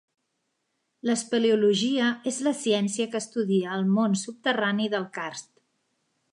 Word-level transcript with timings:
L'espeleologia 1.09 2.07
és 2.33 2.41
la 2.49 2.55
ciència 2.63 3.09
que 3.13 3.21
estudia 3.27 3.77
el 3.79 3.87
món 3.99 4.17
subterrani 4.25 4.89
del 4.95 5.07
carst. 5.21 5.51